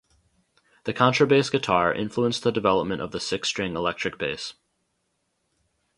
[0.85, 4.55] The contrabass guitar influenced the development of the six-string electric bass.